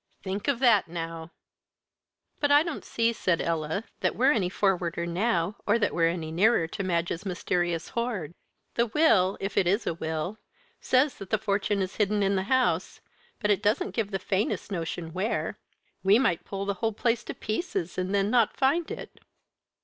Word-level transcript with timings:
"Think 0.23 0.47
of 0.47 0.57
that, 0.57 0.87
now!" 0.87 1.29
"But 2.39 2.49
I 2.51 2.63
don't 2.63 2.83
see," 2.83 3.13
said 3.13 3.39
Ella, 3.39 3.83
"that 3.99 4.15
we're 4.15 4.31
any 4.31 4.49
forwarder 4.49 5.05
now, 5.05 5.57
or 5.67 5.77
that 5.77 5.93
we're 5.93 6.09
any 6.09 6.31
nearer 6.31 6.65
to 6.65 6.81
Madge's 6.83 7.23
mysterious 7.23 7.89
hoard. 7.89 8.33
The 8.73 8.87
will 8.87 9.37
if 9.39 9.57
it 9.57 9.67
is 9.67 9.85
a 9.85 9.93
will 9.93 10.39
says 10.79 11.19
that 11.19 11.29
the 11.29 11.37
fortune 11.37 11.83
is 11.83 11.97
hidden 11.97 12.23
in 12.23 12.35
the 12.35 12.41
house, 12.49 12.99
but 13.39 13.51
it 13.51 13.61
doesn't 13.61 13.91
give 13.91 14.09
the 14.09 14.17
faintest 14.17 14.71
notion 14.71 15.13
where. 15.13 15.59
We 16.03 16.17
might 16.17 16.45
pull 16.45 16.65
the 16.65 16.73
whole 16.81 16.93
place 16.93 17.23
to 17.25 17.35
pieces 17.35 17.95
and 17.99 18.11
then 18.11 18.31
not 18.31 18.57
find 18.57 18.89
it." 18.89 19.19